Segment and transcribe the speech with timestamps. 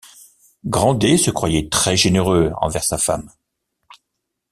[0.65, 3.29] Grandet se croyait très généreux envers sa femme.